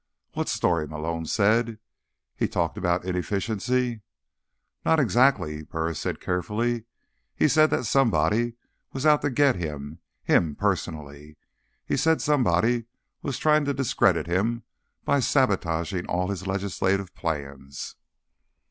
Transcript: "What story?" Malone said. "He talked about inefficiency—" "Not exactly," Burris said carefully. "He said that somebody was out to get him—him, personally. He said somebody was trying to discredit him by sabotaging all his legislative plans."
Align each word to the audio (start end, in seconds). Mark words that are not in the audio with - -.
"What 0.33 0.49
story?" 0.49 0.87
Malone 0.87 1.27
said. 1.27 1.77
"He 2.35 2.47
talked 2.47 2.75
about 2.75 3.05
inefficiency—" 3.05 4.01
"Not 4.83 4.99
exactly," 4.99 5.61
Burris 5.61 5.99
said 5.99 6.19
carefully. 6.19 6.85
"He 7.35 7.47
said 7.47 7.69
that 7.69 7.85
somebody 7.85 8.55
was 8.93 9.05
out 9.05 9.21
to 9.21 9.29
get 9.29 9.57
him—him, 9.57 10.55
personally. 10.55 11.37
He 11.85 11.97
said 11.97 12.19
somebody 12.19 12.85
was 13.21 13.37
trying 13.37 13.63
to 13.65 13.75
discredit 13.75 14.25
him 14.25 14.63
by 15.05 15.19
sabotaging 15.19 16.07
all 16.07 16.29
his 16.29 16.47
legislative 16.47 17.13
plans." 17.13 17.95